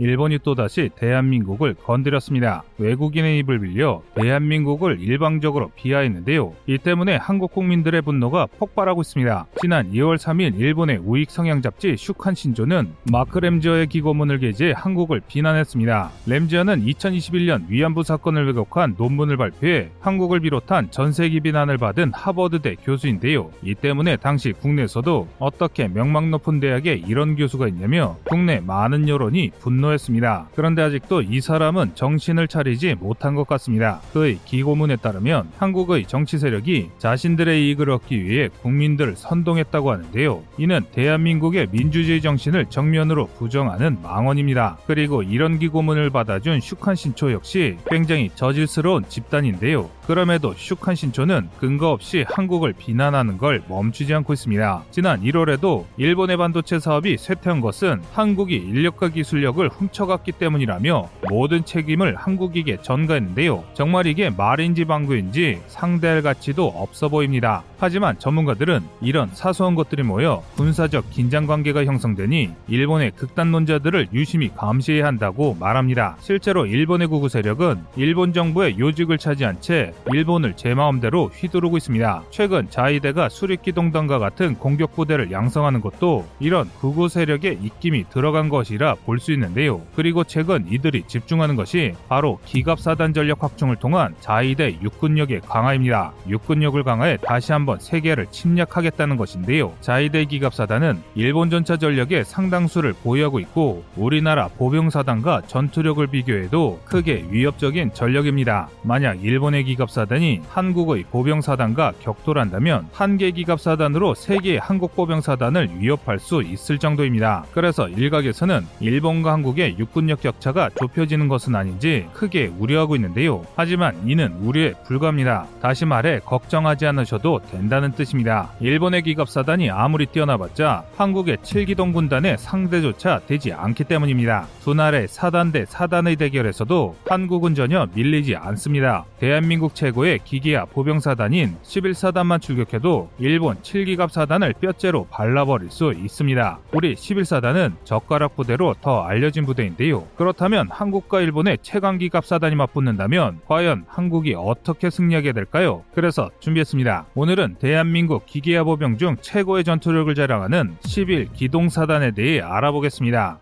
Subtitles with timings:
[0.00, 2.62] 일본이 또다시 대한민국을 건드렸습니다.
[2.78, 6.54] 외국인의 입을 빌려 대한민국을 일방적으로 비하했는데요.
[6.68, 9.46] 이 때문에 한국 국민들의 분노가 폭발하고 있습니다.
[9.60, 16.10] 지난 2월 3일 일본의 우익 성향 잡지 슈칸 신조는 마크 램지어의 기고문을 게재해 한국을 비난했습니다.
[16.28, 23.50] 램지어는 2021년 위안부 사건을 왜곡한 논문을 발표해 한국을 비롯한 전 세계 비난을 받은 하버드대 교수인데요.
[23.64, 29.87] 이 때문에 당시 국내에서도 어떻게 명망 높은 대학에 이런 교수가 있냐며 국내 많은 여론이 분노
[29.92, 30.48] 했습니다.
[30.54, 34.00] 그런데 아직도 이 사람은 정신을 차리지 못한 것 같습니다.
[34.12, 40.42] 그의 기고문에 따르면 한국의 정치 세력이 자신들의 이익을 얻기 위해 국민들을 선동했다고 하는데요.
[40.58, 44.78] 이는 대한민국의 민주주의 정신을 정면으로 부정하는 망언입니다.
[44.86, 49.90] 그리고 이런 기고문을 받아준 슈칸 신초 역시 굉장히 저질스러운 집단인데요.
[50.06, 54.84] 그럼에도 슈칸 신초는 근거 없이 한국을 비난하는 걸 멈추지 않고 있습니다.
[54.90, 62.78] 지난 1월에도 일본의 반도체 사업이 쇠퇴한 것은 한국이 인력과 기술력을 훔쳐갔기 때문이라며 모든 책임을 한국에게
[62.82, 63.64] 전가했는데요.
[63.74, 67.62] 정말 이게 말인지 방구인지 상대할 가치도 없어 보입니다.
[67.78, 75.56] 하지만 전문가들은 이런 사소한 것들이 모여 군사적 긴장 관계가 형성되니 일본의 극단론자들을 유심히 감시해야 한다고
[75.60, 76.16] 말합니다.
[76.20, 82.24] 실제로 일본의 구구 세력은 일본 정부의 요직을 차지한 채 일본을 제 마음대로 휘두르고 있습니다.
[82.30, 89.18] 최근 자위대가 수립기동단과 같은 공격 부대를 양성하는 것도 이런 구구 세력의 입김이 들어간 것이라 볼
[89.18, 89.67] 수 있는데요.
[89.94, 96.12] 그리고 최근 이들이 집중하는 것이 바로 기갑사단 전력 확충을 통한 자위대 육군력의 강화입니다.
[96.28, 99.74] 육군력을 강화해 다시 한번 세계를 침략하겠다는 것인데요.
[99.80, 108.68] 자위대 기갑사단은 일본 전차 전력의 상당수를 보유하고 있고 우리나라 보병사단과 전투력을 비교해도 크게 위협적인 전력입니다.
[108.82, 116.40] 만약 일본의 기갑사단이 한국의 보병사단과 격돌한다면 한 개 기갑사단으로 세 개의 한국 보병사단을 위협할 수
[116.40, 117.44] 있을 정도입니다.
[117.52, 123.44] 그래서 일각에서는 일본과 한국 의 육군력 격차가 좁혀지는 것은 아닌지 크게 우려하고 있는데요.
[123.56, 125.46] 하지만 이는 우려에 불과합니다.
[125.60, 128.52] 다시 말해 걱정하지 않으셔도 된다는 뜻입니다.
[128.60, 134.46] 일본의 기갑사단이 아무리 뛰어나봤자 한국의 7기동 군단의 상대조차 되지 않기 때문입니다.
[134.62, 139.04] 두 나라의 사단 대 사단의 대결에서도 한국은 전혀 밀리지 않습니다.
[139.18, 146.58] 대한민국 최고의 기계화 보병사단인 11사단만 출격해도 일본 7기갑 사단을 뼈째로 발라버릴 수 있습니다.
[146.72, 150.06] 우리 11사단은 젓가락 부대로 더 알려진 부대인데요.
[150.16, 155.84] 그렇다면 한국과 일본의 최강기 갑 사단이 맞붙는다면 과연 한국이 어떻게 승리하게 될까요?
[155.94, 157.06] 그래서 준비했습니다.
[157.14, 163.38] 오늘은 대한민국 기계화 보병 중 최고의 전투력을 자랑하는 11기동사단에 대해 알아보겠습니다.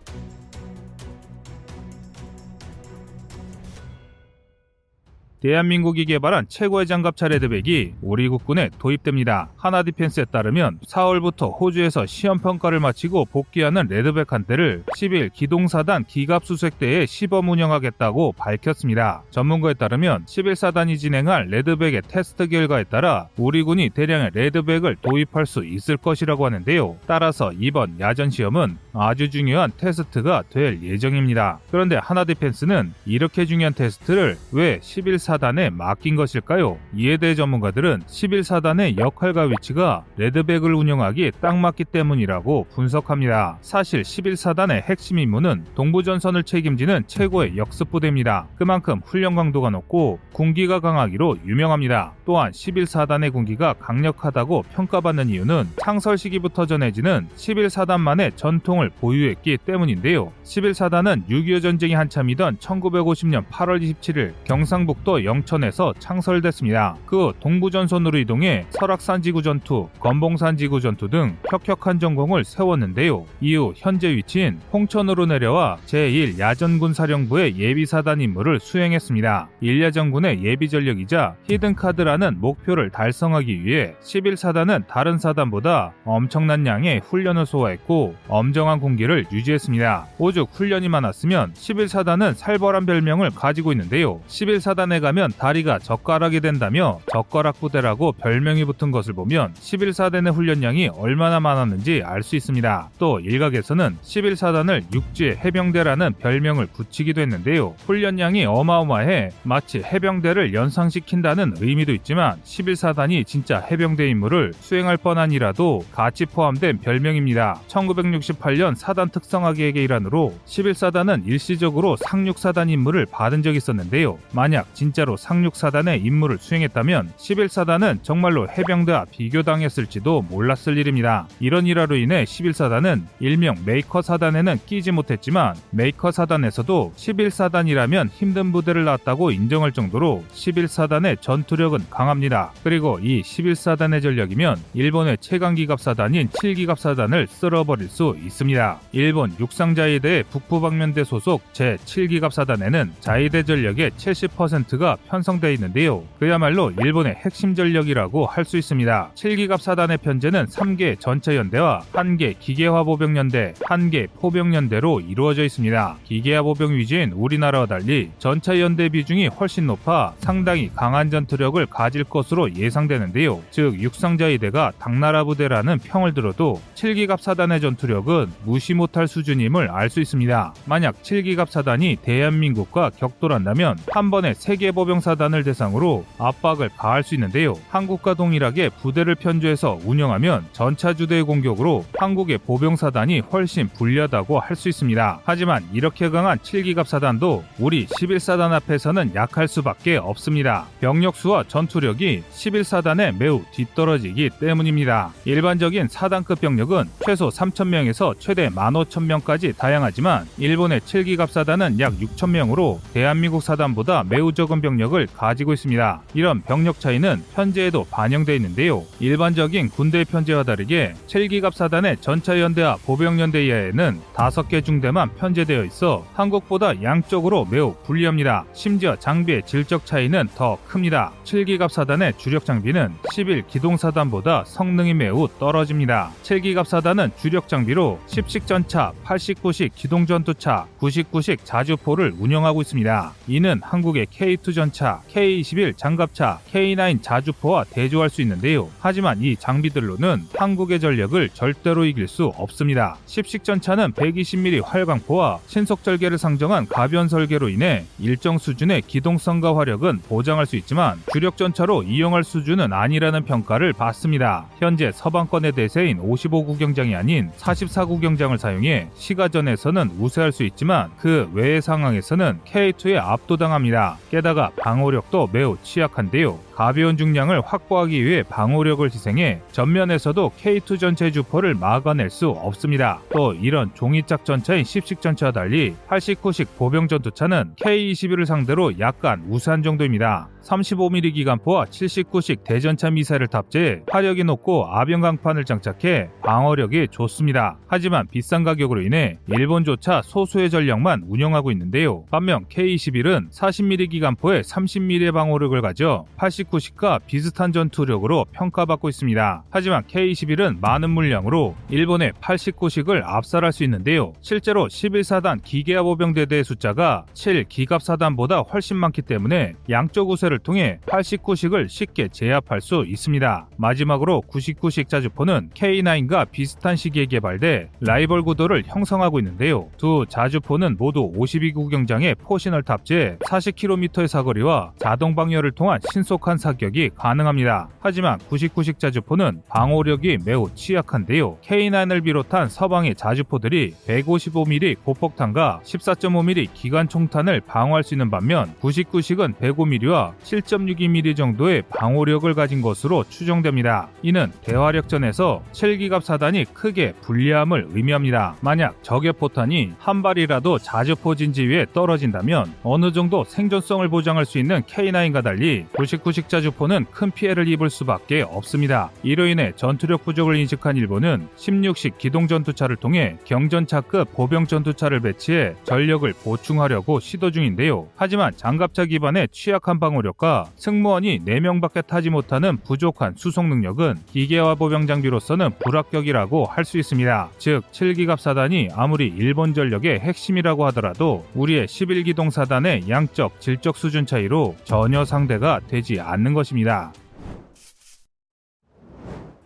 [5.47, 9.51] 대한민국이 개발한 최고의 장갑차 레드백이 우리 국군에 도입됩니다.
[9.57, 17.49] 한화 디펜스에 따르면 4월부터 호주에서 시험 평가를 마치고 복귀하는 레드백 한 대를 11기동사단 기갑수색대에 시범
[17.49, 19.23] 운영하겠다고 밝혔습니다.
[19.31, 25.97] 전문가에 따르면 11사단이 진행할 레드백의 테스트 결과에 따라 우리 군이 대량의 레드백을 도입할 수 있을
[25.97, 26.97] 것이라고 하는데요.
[27.07, 31.61] 따라서 이번 야전 시험은 아주 중요한 테스트가 될 예정입니다.
[31.71, 36.79] 그런데 한화 디펜스는 이렇게 중요한 테스트를 왜 11사단 에 맡긴 것일까요?
[36.95, 43.59] 이에 대해 전문가들은 11사단의 역할과 위치가 레드백을 운영하기 딱 맞기 때문이라고 분석합니다.
[43.61, 48.49] 사실 11사단의 핵심 임무는 동부전선을 책임지는 최고의 역습부대입니다.
[48.57, 52.15] 그만큼 훈련 강도가 높고 군기가 강하기로 유명합니다.
[52.25, 60.33] 또한 11사단의 군기가 강력하다고 평가받는 이유는 창설 시기부터 전해지는 11사단만의 전통을 보유했기 때문인데요.
[60.45, 66.97] 11사단은 6.25 전쟁이 한참이던 1950년 8월 27일 경상북도 영천에서 창설됐습니다.
[67.05, 73.27] 그 동부전선으로 이동해 설악산 지구 전투, 건봉산 지구 전투 등 혁혁한 전공을 세웠는데요.
[73.41, 79.49] 이후 현재 위치인 홍천으로 내려와 제1 야전군 사령부의 예비사단 임무를 수행했습니다.
[79.61, 88.81] 일야전군의 예비 전력이자 히든카드라는 목표를 달성하기 위해 11사단은 다른 사단보다 엄청난 양의 훈련을 소화했고 엄정한
[88.81, 90.07] 공기를 유지했습니다.
[90.19, 94.21] 오죽 훈련이 많았으면 11사단은 살벌한 별명을 가지고 있는데요.
[94.29, 102.03] 11사단에 가면 다리가 젓가락이 된다며 젓가락 부대라고 별명이 붙은 것을 보면 11사단의 훈련량이 얼마나 많았는지
[102.05, 102.91] 알 수 있습니다.
[102.99, 107.77] 또 일각에서는 11사단을 육지의 해병대라는 별명을 붙이기도 했는데요.
[107.87, 116.27] 훈련량이 어마어마해 마치 해병대를 연상시킨다는 의미도 있지만 11사단이 진짜 해병대 임무를 수행할 뻔한 이라도 같이
[116.27, 117.61] 포함된 별명입니다.
[117.69, 124.19] 1968년 사단 특성화계획의 일환으로 11사단은 일시적으로 상륙사단 임무를 받은 적이 있었는데요.
[124.33, 131.29] 만약 진짜 진짜로 상륙사단의 임무를 수행했다면 11사단은 정말로 해병대와 비교당했을지도 몰랐을 일입니다.
[131.39, 139.33] 이런 일화로 인해 11사단은 일명 메이커 사단에는 끼지 못했지만 메이커 사단에서도 11사단이라면 힘든 부대를 나왔다고
[139.33, 142.53] 인정할 정도로 11사단의 전투력은 강합니다.
[142.65, 148.81] 그리고 이 11사단의 전력이면 일본의 최강기갑 사단인 7기갑 사단을 쓸어버릴 수 있습니다.
[148.93, 156.05] 일본 육상자위대 북부방면대 소속 제7기갑 사단에는 자위대 전력의 70%가 편성되어 있는데요.
[156.21, 159.11] 그야말로 일본의 핵심 전력이라고 할 수 있습니다.
[159.17, 165.97] 7기갑 사단의 편제는 3개 전차연대와 1개 기계화 보병 연대, 1개 포병 연대로 이루어져 있습니다.
[166.05, 173.43] 기계화 보병 위주인 우리나라와 달리 전차연대 비중이 훨씬 높아 상당히 강한 전투력을 가질 것으로 예상되는데요.
[173.51, 180.55] 즉 육상자위대가 당나라 부대라는 평을 들어도 7기갑 사단의 전투력은 무시 못할 수준임을 알 수 있습니다.
[180.67, 187.55] 만약 7기갑 사단이 대한민국과 격돌한다면 한 번에 세계 보병 사단을 대상으로 압박을 가할 수 있는데요.
[187.71, 195.21] 한국과 동일하게 부대를 편주해서 운영하면 전차주대의 공격으로 한국의 보병사단이 훨씬 불리하다고 할 수 있습니다.
[195.25, 200.67] 하지만 이렇게 강한 7기갑 사단도 우리 11사단 앞에서는 약할 수밖에 없습니다.
[200.81, 205.13] 병력수와 전투력이 11사단에 매우 뒤떨어지기 때문입니다.
[205.27, 214.05] 일반적인 사단급 병력은 최소 3,000명에서 최대 15,000명까지 다양하지만 일본의 7기갑 사단은 약 6,000명으로 대한민국 사단보다
[214.09, 216.03] 매우 적은 병력을 가지고 있습니다.
[216.15, 218.83] 이런 병력 차이는 편제에도 반영되어 있는데요.
[218.99, 227.47] 일반적인 군대 편제와 다르게 7기갑 사단의 전차연대와 보병연대 이하에는 5개 중대만 편제되어 있어 한국보다 양쪽으로
[227.49, 228.45] 매우 불리합니다.
[228.55, 231.13] 심지어 장비의 질적 차이는 더 큽니다.
[231.23, 236.11] 7기갑 사단의 주력 장비는 11 기동 사단보다 성능이 매우 떨어집니다.
[236.25, 243.13] 7기갑 사단은 주력 장비로 10식 전차, 89식 기동 전투차, 99식 자주포를 운영하고 있습니다.
[243.29, 248.69] 이는 한국의 K2 전차, K21 장갑차, K9 자주포와 대조할 수 있는데요.
[248.81, 252.97] 하지만 이 장비들로는 한국의 전력을 절대로 이길 수 없습니다.
[253.07, 260.47] 10식 전차는 120mm 활강포와 신속 절개를 상정한 가변 설계로 인해 일정 수준의 기동성과 화력은 보장할
[260.47, 264.47] 수 있지만 주력 전차로 이용할 수준은 아니라는 평가를 받습니다.
[264.59, 272.97] 현재 서방권의 대세인 55구경장이 아닌 44구경장을 사용해 시가전에서는 우세할 수 있지만 그 외의 상황에서는 K2에
[272.97, 273.99] 압도당합니다.
[274.11, 276.46] 게다가 방어력도 매우 취약한데요.
[276.57, 282.99] 가벼운 중량을 확보하기 위해 방어력을 희생해 전면에서도 K2 전체 주포를 막아낼 수 없습니다.
[283.13, 290.31] 또 이런 종이짝 전차인 10식 전차와 달리 89식 보병 전투차는 K21을 상대로 약간 우세한 정도입니다.
[290.43, 297.59] 35mm 기관포와 79식 대전차 미사일을 탑재해 화력이 높고 아병 강판을 장착해 방어력이 좋습니다.
[297.67, 302.05] 하지만 비싼 가격으로 인해 일본조차 소수의 전력만 운영하고 있는데요.
[302.11, 309.45] 반면 K21은 40mm 기관포에 30mm의 방어력을 가져 89 식과 비슷한 전투력으로 평가받고 있습니다.
[309.51, 314.13] 하지만 K21은 많은 물량으로 일본의 89식을 압살할 수 있는데요.
[314.21, 322.85] 실제로 11사단 기계화보병대대의 숫자가 7기갑사단보다 훨씬 많기 때문에 양쪽 우세를 통해 89식을 쉽게 제압할 수
[322.87, 323.49] 있습니다.
[323.57, 329.69] 마지막으로 99식 자주포는 K9과 비슷한 시기에 개발돼 라이벌 구도를 형성하고 있는데요.
[329.77, 337.69] 두 자주포는 모두 52구경장의 포신을 탑재해 40km의 사거리와 자동 방열을 통한 신속한 사격이 가능합니다.
[337.81, 341.39] 하지만 99식 자주포는 방호력이 매우 취약한데요.
[341.45, 350.15] K9을 비롯한 서방의 자주포들이 155mm 고폭탄과 14.5mm 기관 총탄을 방어할 수 있는 반면 99식은 105mm와
[350.23, 353.89] 7.62mm 정도의 방호력을 가진 것으로 추정됩니다.
[354.03, 358.37] 이는 대화력전에서 7기갑 사단이 크게 불리함을 의미합니다.
[358.41, 364.63] 만약 적의 포탄이 한 발이라도 자주포 진지 위에 떨어진다면 어느 정도 생존성을 보장할 수 있는
[364.63, 368.91] K9과 달리 99식 자 주포는 큰 피해를 입을 수밖에 없습니다.
[369.03, 376.13] 이로 인해 전투력 부족을 인식한 일본은 16식 기동 전투차를 통해 경전차급 보병 전투차를 배치해 전력을
[376.23, 377.89] 보충하려고 시도 중인데요.
[377.97, 385.51] 하지만 장갑차 기반의 취약한 방어력과 승무원이 4명밖에 타지 못하는 부족한 수송 능력은 기계화 보병 장비로서는
[385.65, 387.31] 불합격이라고 할 수 있습니다.
[387.39, 394.57] 즉 7기갑 사단이 아무리 일본 전력의 핵심이라고 하더라도 우리의 11기동 사단의 양적 질적 수준 차이로
[394.65, 396.93] 전혀 상대가 되지 않는 것입니다.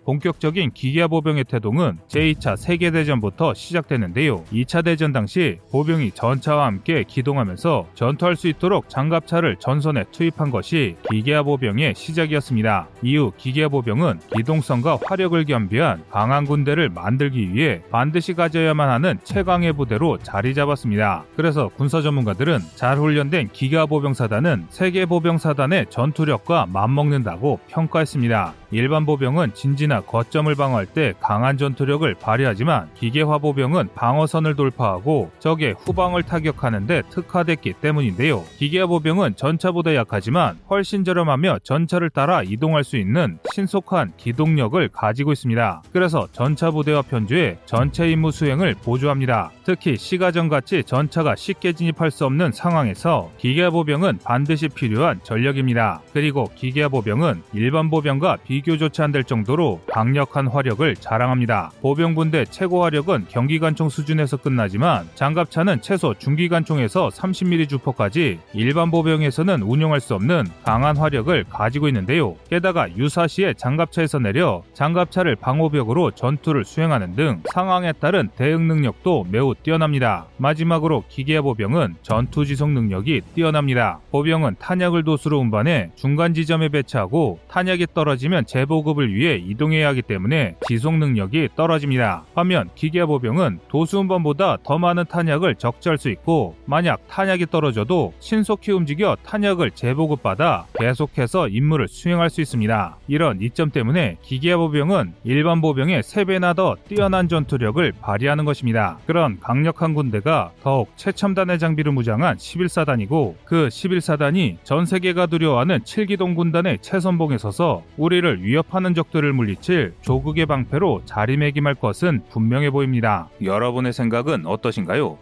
[0.05, 4.45] 본격적인 기계화 보병의 태동은 제2차 세계대전부터 시작됐는데요.
[4.53, 11.43] 2차 대전 당시 보병이 전차와 함께 기동하면서 전투할 수 있도록 장갑차를 전선에 투입한 것이 기계화
[11.43, 12.89] 보병의 시작이었습니다.
[13.03, 20.19] 이후 기계화 보병은 기동성과 화력을 겸비한 강한 군대를 만들기 위해 반드시 가져야만 하는 최강의 부대로
[20.19, 21.25] 자리 잡았습니다.
[21.37, 28.60] 그래서 군사 전문가들은 잘 훈련된 기계화 보병 사단은 세계 보병 사단의 전투력과 맞먹는다고 평가했습니다.
[28.73, 36.23] 일반 보병은 진지나 거점을 방어할 때 강한 전투력을 발휘하지만 기계화 보병은 방어선을 돌파하고 적의 후방을
[36.23, 38.45] 타격하는데 특화됐기 때문인데요.
[38.59, 45.83] 기계화 보병은 전차보다 약하지만 훨씬 저렴하며 전차를 따라 이동할 수 있는 신속한 기동력을 가지고 있습니다.
[45.93, 49.51] 그래서 전차 부대와 편주해 전체 임무 수행을 보조합니다.
[49.65, 56.03] 특히 시가전같이 전차가 쉽게 진입할 수 없는 상황에서 기계화 보병은 반드시 필요한 전력입니다.
[56.13, 61.73] 그리고 기계화 보병은 일반 보병과 비교 조차 안 될 정도로 강력한 화력을 자랑합니다.
[61.83, 70.15] 보병군대 최고 화력은 경기관총 수준에서 끝나지만 장갑차는 최소 중기관총에서 30mm 주포까지 일반 보병에서는 운용할 수
[70.15, 72.37] 없는 강한 화력을 가지고 있는데요.
[72.49, 80.27] 게다가 유사시에 장갑차에서 내려 장갑차를 방호벽으로 전투를 수행하는 등 상황에 따른 대응 능력도 매우 뛰어납니다.
[80.37, 83.99] 마지막으로 기계화 보병은 전투 지속 능력이 뛰어납니다.
[84.13, 90.97] 보병은 탄약을 도수로 운반해 중간 지점에 배치하고 탄약이 떨어지면 재보급을 위해 이동해야 하기 때문에 지속
[90.97, 92.25] 능력이 떨어집니다.
[92.35, 98.73] 반면 기계화 보병은 도수 운반보다 더 많은 탄약을 적재할 수 있고 만약 탄약이 떨어져도 신속히
[98.73, 102.97] 움직여 탄약을 재보급받아 계속해서 임무를 수행할 수 있습니다.
[103.07, 108.99] 이런 이점 때문에 기계화 보병은 일반 보병의 3배나 더 뛰어난 전투력을 발휘하는 것입니다.
[109.07, 116.79] 그런 강력한 군대가 더욱 최첨단의 장비를 무장한 11사단이고 그 11사단이 전 세계가 두려워하는 7기동 군단의
[116.81, 123.29] 최선봉에 서서 우리를 위협하는 적들을 물리칠 조국의 방패로 자리매김할 것은 분명해 보입니다.
[123.43, 125.19] 여러분의 생각은 어떠신가요?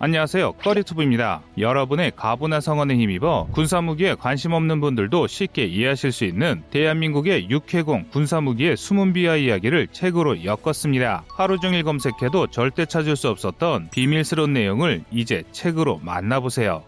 [0.00, 0.52] 안녕하세요.
[0.52, 1.42] 꺼리투브입니다.
[1.58, 8.76] 여러분의 가부나 성원에 힘입어 군사무기에 관심 없는 분들도 쉽게 이해하실 수 있는 대한민국의 육해공 군사무기의
[8.76, 11.24] 숨은 비하 이야기를 책으로 엮었습니다.
[11.28, 16.84] 하루 종일 검색해도 절대 찾을 수 없었던 비밀스러운 내용을 이제 책으로 만나보세요.